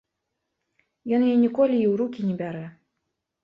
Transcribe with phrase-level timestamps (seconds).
[1.13, 2.67] Ён яе ніколі і ў рукі не бярэ.